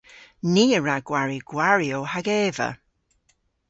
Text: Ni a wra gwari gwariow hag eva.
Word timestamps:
Ni 0.53 0.65
a 0.77 0.79
wra 0.81 0.95
gwari 1.07 1.39
gwariow 1.49 2.03
hag 2.11 2.27
eva. 2.45 2.69